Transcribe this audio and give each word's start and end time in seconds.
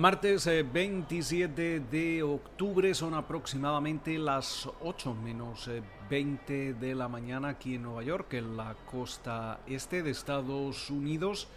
Martes 0.00 0.46
27 0.46 1.76
eh, 1.76 1.80
de 1.80 2.22
octubre 2.22 2.94
son 2.94 3.12
aproximadamente 3.12 4.18
las 4.18 4.66
8 4.80 5.14
menos 5.14 5.68
20 6.08 6.68
eh, 6.70 6.72
de 6.72 6.94
la 6.94 7.06
mañana 7.06 7.50
aquí 7.50 7.74
en 7.74 7.82
Nueva 7.82 8.02
York, 8.02 8.32
en 8.32 8.56
la 8.56 8.74
costa 8.90 9.60
este 9.66 10.02
de 10.02 10.12
Estados 10.12 10.88
Unidos. 10.88 11.48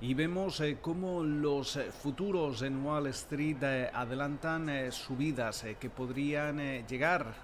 Y 0.00 0.14
vemos 0.14 0.60
eh, 0.60 0.78
cómo 0.80 1.24
los 1.24 1.80
futuros 2.00 2.62
en 2.62 2.86
Wall 2.86 3.08
Street 3.08 3.90
adelantan 3.92 4.70
subidas 4.92 5.66
que 5.80 5.90
podrían 5.90 6.86
llegar 6.86 7.34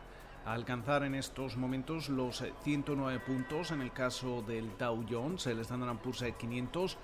a 0.45 0.53
alcanzar 0.53 1.03
en 1.03 1.17
estos 1.17 1.56
momentos 1.56 2.09
los 2.09 2.45
109 2.62 3.19
puntos 3.27 3.73
en 3.73 3.81
el 3.81 3.91
caso 3.91 4.42
del 4.42 4.78
Dow 4.78 5.05
Jones, 5.11 5.48
el 5.48 5.59
Standard 5.59 5.98
Poor's 5.98 6.25
500 6.39 6.97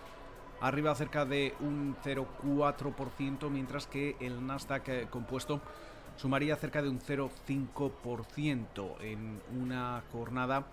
arriba 0.62 0.94
cerca 0.94 1.24
de 1.24 1.54
un 1.60 1.96
0,4%, 2.04 3.50
mientras 3.50 3.86
que 3.86 4.16
el 4.20 4.46
Nasdaq 4.46 4.88
eh, 4.88 5.06
compuesto 5.10 5.60
sumaría 6.16 6.56
cerca 6.56 6.80
de 6.80 6.88
un 6.88 7.00
0,5% 7.00 9.00
en 9.00 9.40
una 9.60 10.02
jornada 10.12 10.66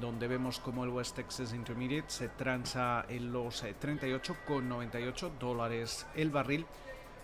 donde 0.00 0.26
vemos 0.26 0.58
como 0.58 0.84
el 0.84 0.90
West 0.90 1.16
Texas 1.16 1.52
Intermediate 1.52 2.10
se 2.10 2.28
transa 2.28 3.04
en 3.08 3.32
los 3.32 3.62
38,98 3.62 5.26
eh, 5.26 5.32
dólares 5.38 6.06
el 6.14 6.30
barril 6.30 6.66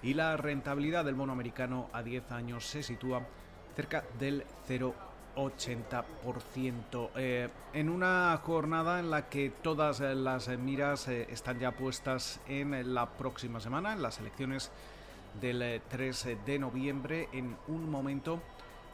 y 0.02 0.14
la 0.14 0.36
rentabilidad 0.36 1.04
del 1.04 1.14
bono 1.14 1.32
americano 1.32 1.88
a 1.92 2.02
10 2.02 2.30
años 2.32 2.66
se 2.66 2.82
sitúa 2.82 3.26
cerca 3.74 4.04
del 4.18 4.44
0,5%. 4.68 5.15
80%. 5.36 7.10
Eh, 7.14 7.48
en 7.74 7.88
una 7.88 8.36
jornada 8.42 8.98
en 8.98 9.08
la 9.10 9.28
que 9.28 9.50
todas 9.50 10.00
las 10.00 10.48
miras 10.58 11.06
eh, 11.08 11.28
están 11.30 11.60
ya 11.60 11.70
puestas 11.72 12.40
en 12.48 12.94
la 12.94 13.06
próxima 13.06 13.60
semana, 13.60 13.92
en 13.92 14.02
las 14.02 14.18
elecciones 14.18 14.72
del 15.40 15.80
3 15.88 16.26
eh, 16.26 16.36
de 16.44 16.58
noviembre, 16.58 17.28
en 17.32 17.56
un 17.68 17.88
momento 17.90 18.42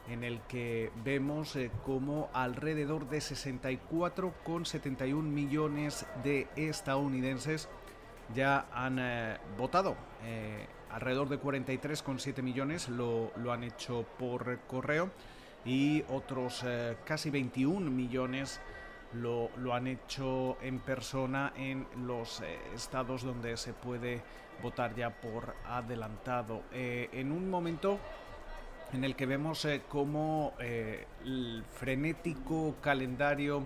en 0.09 0.23
el 0.25 0.41
que 0.41 0.91
vemos 1.05 1.57
como 1.85 2.29
alrededor 2.33 3.07
de 3.09 3.19
64,71 3.19 5.21
millones 5.21 6.05
de 6.25 6.49
estadounidenses 6.57 7.69
ya 8.35 8.65
han 8.73 8.99
votado. 9.57 9.95
alrededor 10.91 11.29
de 11.29 11.39
43,7 11.39 12.41
millones 12.41 12.89
lo, 12.89 13.31
lo 13.37 13.53
han 13.53 13.63
hecho 13.63 14.05
por 14.19 14.59
correo 14.67 15.09
y 15.65 16.03
otros 16.09 16.63
eh, 16.65 16.97
casi 17.05 17.29
21 17.29 17.89
millones 17.89 18.59
lo, 19.13 19.49
han 19.71 19.87
hecho 19.87 20.57
en 20.61 20.79
persona 20.79 21.53
en 21.55 21.85
los 22.05 22.41
eh, 22.41 22.57
estados 22.75 23.23
donde 23.23 23.57
se 23.57 23.73
puede 23.73 24.21
votar 24.61 24.95
ya 24.95 25.11
por 25.11 25.55
adelantado. 25.65 26.63
Eh, 26.71 27.09
en 27.13 27.31
un 27.31 27.49
momento 27.49 27.99
en 28.91 29.03
el 29.03 29.15
que 29.15 29.25
vemos 29.25 29.67
como 29.89 30.53
el 30.59 31.63
frenético 31.71 32.75
calendario 32.79 33.65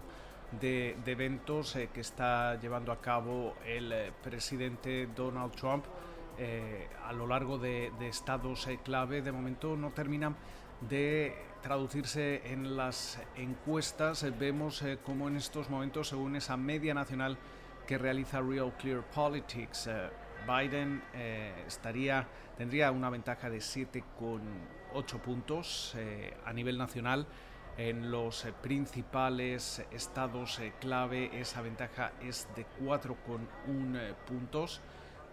de, 0.61 0.95
eventos 1.05 1.77
que 1.93 1.99
está 1.99 2.57
llevando 2.61 2.93
a 2.93 3.01
cabo 3.01 3.55
el 3.65 4.13
presidente 4.23 5.09
Donald 5.13 5.51
Trump 5.53 5.83
a 7.05 7.11
lo 7.11 7.27
largo 7.27 7.57
de, 7.57 7.91
de 7.99 8.07
estados 8.07 8.69
clave, 8.85 9.21
de 9.21 9.33
momento 9.33 9.75
no 9.75 9.89
terminan 9.89 10.37
de 10.79 11.46
traducirse 11.61 12.41
en 12.51 12.77
las 12.77 13.19
encuestas. 13.35 14.25
Vemos 14.37 14.81
eh, 14.81 14.99
cómo 15.03 15.27
en 15.27 15.37
estos 15.37 15.69
momentos, 15.69 16.09
según 16.09 16.35
esa 16.35 16.57
media 16.57 16.93
nacional 16.93 17.37
que 17.85 17.97
realiza 17.97 18.41
Real 18.41 18.73
Clear 18.77 19.03
Politics, 19.03 19.87
eh, 19.87 20.09
Biden 20.47 21.01
eh, 21.13 21.63
estaría, 21.67 22.27
tendría 22.57 22.91
una 22.91 23.09
ventaja 23.09 23.49
de 23.49 23.57
7,8 23.57 25.19
puntos 25.19 25.95
a 26.45 26.53
nivel 26.53 26.77
nacional. 26.77 27.27
En 27.77 28.09
los 28.09 28.47
principales 28.61 29.85
estados 29.91 30.59
clave 30.79 31.29
esa 31.39 31.61
ventaja 31.61 32.11
es 32.21 32.47
de 32.55 32.65
4,1 32.81 34.15
puntos. 34.25 34.81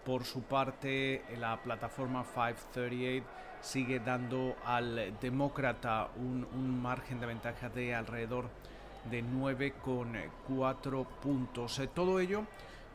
Por 0.05 0.23
su 0.23 0.43
parte, 0.43 1.23
la 1.39 1.57
plataforma 1.61 2.23
538 2.23 3.25
sigue 3.61 3.99
dando 3.99 4.55
al 4.63 5.17
demócrata 5.19 6.09
un, 6.17 6.79
margen 6.81 7.19
de 7.19 7.25
ventaja 7.25 7.69
de 7.69 7.95
alrededor 7.95 8.45
de 9.09 9.23
9,4 9.23 11.05
puntos. 11.21 11.79
Eh, 11.79 11.87
todo 11.87 12.19
ello 12.19 12.43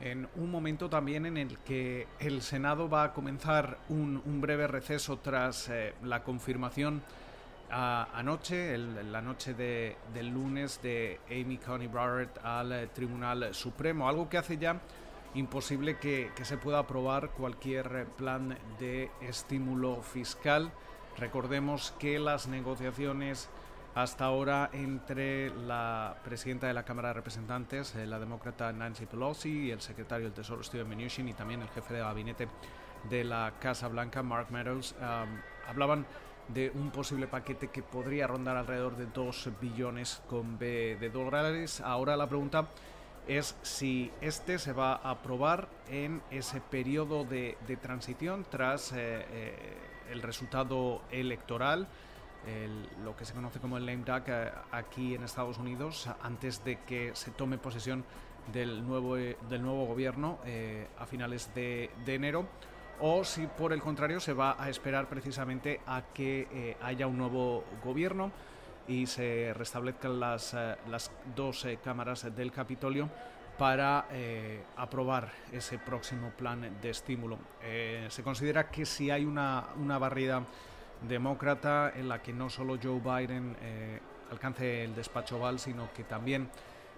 en 0.00 0.28
un 0.36 0.50
momento 0.50 0.88
también 0.88 1.26
en 1.26 1.36
el 1.36 1.58
que 1.58 2.06
el 2.20 2.40
Senado 2.40 2.88
va 2.88 3.04
a 3.04 3.12
comenzar 3.12 3.78
un, 3.88 4.40
breve 4.40 4.66
receso 4.66 5.18
tras 5.18 5.68
eh, 5.68 5.94
la 6.02 6.22
confirmación 6.22 7.02
anoche, 7.70 8.76
la 8.78 9.20
noche 9.20 9.54
del 9.54 10.28
lunes, 10.28 10.80
de 10.82 11.20
Amy 11.30 11.58
Coney 11.58 11.86
Barrett 11.86 12.38
al 12.44 12.72
eh, 12.72 12.86
Tribunal 12.88 13.54
Supremo, 13.54 14.08
algo 14.08 14.28
que 14.28 14.38
hace 14.38 14.56
ya 14.56 14.80
imposible 15.34 15.98
que, 15.98 16.30
se 16.42 16.56
pueda 16.56 16.80
aprobar 16.80 17.30
cualquier 17.30 18.06
plan 18.16 18.58
de 18.78 19.10
estímulo 19.20 20.02
fiscal. 20.02 20.72
Recordemos 21.16 21.94
que 21.98 22.18
las 22.18 22.48
negociaciones 22.48 23.48
hasta 23.94 24.24
ahora 24.24 24.70
entre 24.72 25.50
la 25.50 26.16
presidenta 26.24 26.66
de 26.68 26.74
la 26.74 26.84
Cámara 26.84 27.08
de 27.08 27.14
Representantes, 27.14 27.94
eh, 27.96 28.06
la 28.06 28.20
demócrata 28.20 28.72
Nancy 28.72 29.06
Pelosi, 29.06 29.66
y 29.66 29.70
el 29.70 29.80
secretario 29.80 30.26
del 30.26 30.34
Tesoro 30.34 30.62
Steven 30.62 30.88
Mnuchin 30.88 31.28
y 31.28 31.34
también 31.34 31.62
el 31.62 31.68
jefe 31.68 31.94
de 31.94 32.00
gabinete 32.00 32.48
de 33.08 33.24
la 33.24 33.54
Casa 33.60 33.88
Blanca, 33.88 34.22
Mark 34.22 34.48
Meadows, 34.50 34.94
hablaban 35.66 36.06
de 36.48 36.70
un 36.74 36.90
posible 36.90 37.26
paquete 37.26 37.68
que 37.68 37.82
podría 37.82 38.26
rondar 38.26 38.56
alrededor 38.56 38.96
de 38.96 39.06
2 39.06 39.50
billones 39.60 40.22
con 40.28 40.58
B 40.58 40.96
de 41.00 41.10
dólares. 41.10 41.80
Ahora 41.80 42.16
la 42.16 42.28
pregunta 42.28 42.68
es 43.26 43.56
si 43.62 44.10
este 44.20 44.58
se 44.58 44.72
va 44.72 44.94
a 44.94 45.10
aprobar 45.10 45.68
en 45.88 46.22
ese 46.30 46.60
periodo 46.60 47.24
de, 47.24 47.56
transición 47.80 48.44
tras 48.50 48.92
eh, 48.92 48.96
eh, 48.98 49.76
el 50.10 50.22
resultado 50.22 51.02
electoral, 51.10 51.88
lo 53.04 53.14
que 53.16 53.26
se 53.26 53.34
conoce 53.34 53.60
como 53.60 53.76
el 53.76 53.84
lame 53.84 54.02
duck 54.04 54.28
eh, 54.28 54.50
aquí 54.72 55.14
en 55.14 55.22
Estados 55.22 55.58
Unidos, 55.58 56.08
antes 56.22 56.64
de 56.64 56.78
que 56.80 57.10
se 57.14 57.30
tome 57.30 57.58
posesión 57.58 58.04
del 58.52 58.86
nuevo, 58.86 59.16
del 59.16 59.62
nuevo 59.62 59.84
gobierno 59.86 60.38
a 60.98 61.06
finales 61.06 61.54
de, 61.54 61.90
enero 62.06 62.46
o 62.98 63.24
si 63.24 63.46
por 63.46 63.72
el 63.72 63.80
contrario 63.80 64.20
se 64.20 64.32
va 64.32 64.56
a 64.58 64.68
esperar 64.70 65.08
precisamente 65.08 65.80
a 65.86 66.02
que 66.14 66.76
haya 66.82 67.06
un 67.06 67.18
nuevo 67.18 67.64
gobierno 67.84 68.32
y 68.88 69.06
se 69.06 69.52
restablezcan 69.54 70.18
las, 70.18 70.54
eh, 70.54 70.76
las 70.88 71.10
dos 71.34 71.64
eh, 71.64 71.78
cámaras 71.82 72.34
del 72.34 72.50
Capitolio 72.52 73.08
para 73.58 74.06
eh, 74.10 74.62
aprobar 74.76 75.30
ese 75.52 75.78
próximo 75.78 76.30
plan 76.30 76.78
de 76.80 76.90
estímulo. 76.90 77.38
se 78.08 78.22
considera 78.22 78.70
que 78.70 78.86
si 78.86 79.10
hay 79.10 79.24
una, 79.24 79.66
una 79.76 79.98
barrida 79.98 80.42
demócrata 81.06 81.92
en 81.94 82.08
la 82.08 82.22
que 82.22 82.32
no 82.32 82.48
solo 82.48 82.78
Joe 82.82 83.00
Biden 83.00 83.54
alcance 84.30 84.84
el 84.84 84.94
despacho 84.94 85.36
Oval, 85.36 85.58
sino 85.58 85.92
que 85.92 86.04
también 86.04 86.48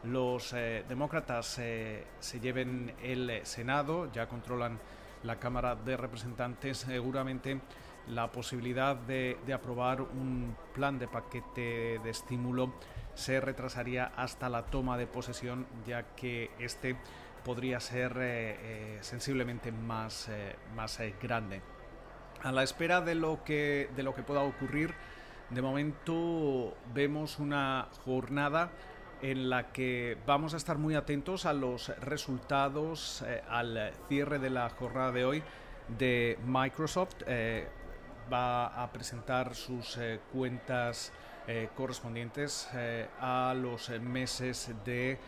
los 0.05 0.53
demócratas 0.89 1.47
se 1.47 2.41
lleven 2.41 2.95
el 3.03 3.45
Senado, 3.45 4.13
ya 4.13 4.29
controlan 4.29 4.79
la 5.25 5.41
Cámara 5.41 5.75
de 5.75 5.97
Representantes, 5.97 6.79
seguramente 6.79 7.61
la 8.09 8.33
posibilidad 8.33 8.97
de, 8.97 9.39
aprobar 9.55 10.03
un 10.03 10.57
plan 10.75 10.99
de 10.99 11.09
paquete 11.09 12.01
de 12.03 12.11
estímulo 12.11 12.73
se 13.15 13.41
retrasaría 13.41 14.13
hasta 14.17 14.49
la 14.49 14.65
toma 14.65 14.97
de 14.97 15.07
posesión, 15.07 15.67
ya 15.87 16.15
que 16.17 16.51
este 16.59 16.97
podría 17.45 17.81
ser 17.81 18.17
eh, 18.19 18.57
eh, 18.61 18.99
sensiblemente 19.03 19.73
más, 19.73 20.29
eh, 20.29 20.57
más 20.75 20.99
grande. 21.21 21.61
A 22.43 22.53
la 22.53 22.63
espera 22.63 23.01
de 23.01 23.15
lo, 23.15 23.45
que, 23.45 23.91
de 23.95 24.03
lo 24.03 24.15
que 24.15 24.23
pueda 24.23 24.43
ocurrir, 24.43 24.95
de 25.51 25.63
momento 25.63 26.75
vemos 26.95 27.39
una 27.39 27.89
jornada 28.05 28.71
en 29.21 29.51
la 29.51 29.71
que 29.71 30.17
vamos 30.27 30.55
a 30.55 30.57
estar 30.57 30.79
muy 30.79 30.97
atentos 30.97 31.47
a 31.47 31.53
los 31.53 31.89
resultados 32.01 33.25
al 33.49 33.93
cierre 34.09 34.41
de 34.41 34.51
la 34.51 34.69
jornada 34.71 35.13
de 35.13 35.25
hoy 35.25 35.43
de 35.99 36.39
Microsoft 36.45 37.23
va 38.33 38.67
a 38.83 38.91
presentar 38.91 39.55
sus 39.55 39.99
eh, 39.99 40.21
cuentas 40.33 41.13
eh, 41.47 41.69
correspondientes 41.77 42.69
eh, 42.75 43.07
a 43.21 43.55
los 43.55 43.91
meses 44.01 44.73
de 44.85 45.19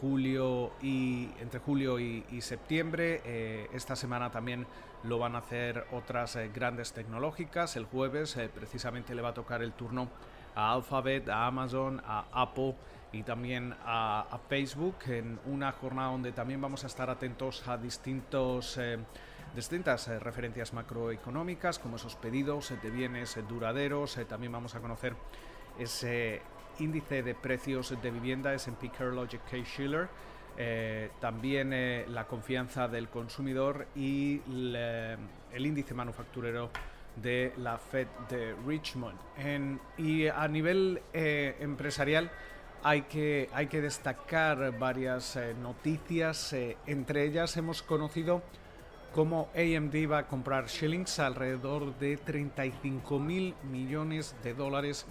julio 0.00 0.72
y 0.82 1.30
entre 1.40 1.60
julio 1.60 1.98
y, 1.98 2.40
septiembre. 2.40 3.68
esta 3.74 3.94
semana 3.94 4.30
también 4.30 4.66
lo 5.04 5.18
van 5.18 5.34
a 5.34 5.38
hacer 5.38 5.84
otras 5.92 6.38
grandes 6.54 6.94
tecnológicas. 6.94 7.76
El 7.76 7.84
jueves 7.84 8.34
precisamente 8.54 9.14
le 9.14 9.20
va 9.20 9.28
a 9.28 9.34
tocar 9.34 9.62
el 9.62 9.72
turno 9.72 10.08
a 10.54 10.72
Alphabet, 10.72 11.28
a 11.28 11.46
Amazon, 11.46 12.00
a 12.06 12.24
Apple 12.32 12.76
y 13.12 13.24
también 13.24 13.74
a, 13.84 14.26
a 14.30 14.38
Facebook 14.38 14.96
en 15.06 15.38
una 15.44 15.70
jornada 15.72 16.12
donde 16.12 16.32
también 16.32 16.62
vamos 16.62 16.82
a 16.84 16.86
estar 16.86 17.10
atentos 17.10 17.68
a 17.68 17.76
distintos 17.76 18.78
distintas 19.54 20.08
referencias 20.20 20.72
macroeconómicas, 20.72 21.78
como 21.78 21.96
esos 21.96 22.16
pedidos 22.16 22.72
de 22.82 22.90
bienes 22.90 23.38
duraderos. 23.48 24.18
también 24.28 24.52
vamos 24.52 24.74
a 24.74 24.80
conocer 24.80 25.14
ese 25.78 26.42
índice 26.78 27.22
de 27.22 27.34
precios 27.34 27.94
de 28.00 28.10
vivienda, 28.10 28.54
S&P 28.54 28.90
CareLogic 28.90 29.42
Case-Shiller, 29.44 30.08
también 31.20 32.12
la 32.12 32.26
confianza 32.26 32.88
del 32.88 33.08
consumidor 33.08 33.86
y 33.94 34.40
el 34.46 35.66
índice 35.66 35.94
manufacturero 35.94 36.70
de 37.16 37.52
la 37.58 37.78
Fed 37.78 38.06
de 38.28 38.54
Richmond. 38.66 39.18
y 39.98 40.26
a 40.26 40.48
nivel 40.48 41.02
eh, 41.12 41.56
empresarial 41.60 42.30
hay 42.82 43.02
que, 43.02 43.48
hay 43.52 43.66
que 43.66 43.80
destacar 43.80 44.78
varias 44.78 45.36
eh, 45.36 45.54
noticias. 45.60 46.52
Eh, 46.52 46.76
entre 46.86 47.24
ellas 47.24 47.56
hemos 47.56 47.82
conocido 47.82 48.42
cómo 49.12 49.48
AMD 49.54 50.10
va 50.10 50.18
a 50.18 50.26
comprar 50.26 50.66
shillings 50.66 51.18
alrededor 51.18 51.98
de 51.98 52.16
35 52.16 53.18
mil 53.18 53.54
millones 53.70 54.34
de 54.42 54.54
dólares 54.54 55.06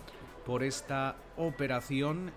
por 0.45 0.63
esta 0.63 1.15
operación. 1.37 2.31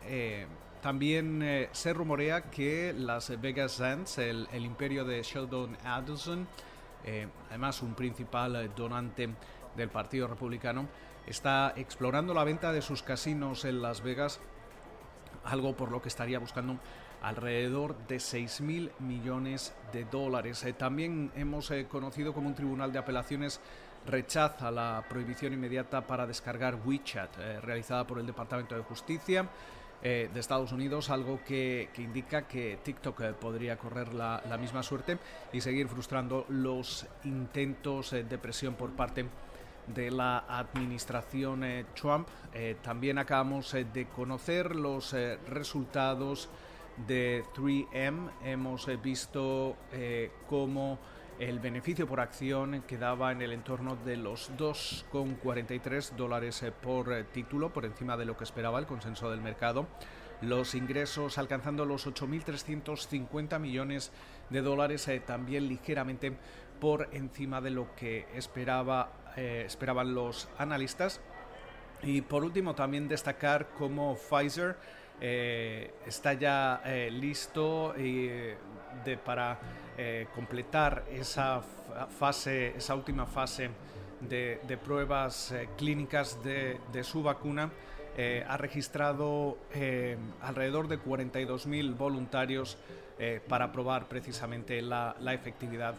también 0.82 1.68
se 1.72 1.92
rumorea 1.92 2.50
que 2.50 2.92
las 2.92 3.40
Vegas 3.40 3.72
Sands, 3.72 4.18
el, 4.18 4.48
imperio 4.52 5.04
de 5.04 5.22
Sheldon 5.22 5.78
Adelson, 5.84 6.48
eh, 7.04 7.26
además 7.48 7.82
un 7.82 7.94
principal 7.94 8.56
eh, 8.56 8.70
donante 8.76 9.28
del 9.76 9.88
Partido 9.88 10.28
Republicano, 10.28 10.88
está 11.26 11.72
explorando 11.76 12.34
la 12.34 12.44
venta 12.44 12.72
de 12.72 12.82
sus 12.82 13.02
casinos 13.02 13.64
en 13.64 13.82
Las 13.82 14.02
Vegas, 14.02 14.40
algo 15.44 15.74
por 15.74 15.90
lo 15.90 16.00
que 16.00 16.08
estaría 16.08 16.38
buscando 16.38 16.78
alrededor 17.22 17.96
de 18.06 18.20
6 18.20 18.60
mil 18.60 18.92
millones 18.98 19.74
de 19.92 20.04
dólares. 20.04 20.62
Eh, 20.64 20.72
también 20.72 21.32
hemos 21.34 21.72
conocido 21.88 22.32
como 22.32 22.48
un 22.48 22.54
tribunal 22.54 22.92
de 22.92 22.98
apelaciones 22.98 23.60
rechaza 24.04 24.70
la 24.70 25.04
prohibición 25.08 25.52
inmediata 25.52 26.04
para 26.06 26.26
descargar 26.26 26.76
WeChat 26.84 27.36
realizada 27.62 28.04
por 28.04 28.18
el 28.18 28.26
Departamento 28.26 28.74
de 28.74 28.82
Justicia. 28.82 29.48
Eh, 30.04 30.28
de 30.34 30.40
Estados 30.40 30.72
Unidos, 30.72 31.10
algo 31.10 31.38
que, 31.46 31.88
indica 31.98 32.48
que 32.48 32.76
TikTok 32.82 33.20
eh, 33.20 33.32
podría 33.34 33.76
correr 33.76 34.12
la, 34.12 34.42
misma 34.60 34.82
suerte 34.82 35.16
y 35.52 35.60
seguir 35.60 35.86
frustrando 35.86 36.44
los 36.48 37.06
intentos 37.22 38.12
eh, 38.12 38.24
de 38.24 38.36
presión 38.36 38.74
por 38.74 38.90
parte 38.90 39.26
de 39.86 40.10
la 40.10 40.38
administración 40.48 41.64
Trump. 41.94 42.28
también 42.82 43.18
acabamos 43.18 43.72
de 43.72 44.06
conocer 44.14 44.76
los 44.76 45.12
resultados 45.48 46.48
de 47.06 47.44
3M. 47.54 48.30
Hemos 48.44 48.88
visto 49.02 49.76
cómo 50.48 50.98
el 51.38 51.58
beneficio 51.58 52.06
por 52.06 52.20
acción 52.20 52.84
quedaba 52.86 53.32
en 53.32 53.42
el 53.42 53.52
entorno 53.52 53.96
de 53.96 54.16
los 54.16 54.52
2,43 54.56 56.10
dólares 56.10 56.62
eh, 56.62 56.70
por 56.72 57.12
eh, 57.12 57.24
título, 57.24 57.72
por 57.72 57.84
encima 57.84 58.16
de 58.16 58.24
lo 58.24 58.36
que 58.36 58.44
esperaba 58.44 58.78
el 58.78 58.86
consenso 58.86 59.28
del 59.28 59.40
mercado. 59.40 59.88
Los 60.40 60.76
ingresos 60.76 61.38
alcanzando 61.38 61.84
los 61.84 62.06
8.350 62.06 63.58
millones 63.58 64.12
de 64.50 64.62
dólares, 64.62 65.08
eh, 65.08 65.20
también 65.20 65.68
ligeramente 65.68 66.36
por 66.80 67.08
encima 67.12 67.60
de 67.60 67.70
lo 67.70 67.94
que 67.96 68.26
esperaba, 68.34 69.12
esperaban 69.36 70.14
los 70.14 70.48
analistas. 70.58 71.20
Y 72.02 72.22
por 72.22 72.44
último, 72.44 72.74
también 72.74 73.06
destacar 73.06 73.68
cómo 73.78 74.16
Pfizer 74.16 74.76
está 75.22 76.32
ya 76.32 76.82
listo 77.10 77.94
de, 79.04 79.16
para 79.18 79.58
eh, 79.96 80.26
completar 80.34 81.04
esa 81.10 81.62
fase, 82.18 82.74
esa 82.76 82.94
última 82.94 83.26
fase 83.26 83.70
de, 84.20 84.78
pruebas 84.82 85.52
eh, 85.52 85.68
clínicas 85.76 86.38
de, 86.42 87.04
su 87.04 87.22
vacuna, 87.22 87.70
eh, 88.16 88.44
ha 88.46 88.56
registrado 88.56 89.58
alrededor 90.42 90.88
de 90.88 90.98
42.000 90.98 91.96
voluntarios 91.96 92.78
para 93.48 93.70
probar 93.70 94.08
precisamente 94.08 94.82
la, 94.82 95.14
la, 95.20 95.32
efectividad 95.32 95.94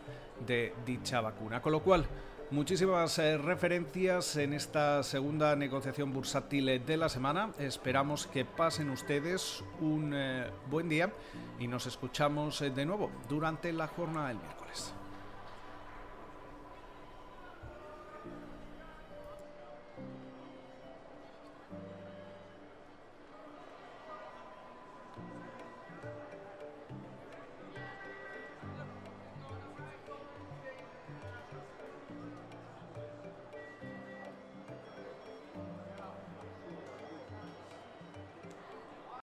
de 0.46 0.74
dicha 0.86 1.22
vacuna. 1.22 1.62
Con 1.62 1.72
lo 1.72 1.80
cual, 1.82 2.06
muchísimas 2.52 3.18
referencias 3.18 4.36
en 4.38 4.54
esta 4.54 5.04
segunda 5.04 5.56
negociación 5.56 6.14
bursátil 6.14 6.84
de 6.86 6.98
la 6.98 7.10
semana. 7.10 7.52
Esperamos 7.60 8.28
que 8.28 8.46
pasen 8.46 8.90
ustedes 8.90 9.64
un 9.80 10.16
buen 10.70 10.90
día 10.90 11.12
y 11.60 11.68
nos 11.68 11.86
escuchamos 11.86 12.62
eh, 12.62 12.70
de 12.70 12.86
nuevo 12.86 13.10
durante 13.30 13.72
la 13.72 13.88
jornada 13.88 14.30
del 14.30 14.38
miércoles. 14.38 14.94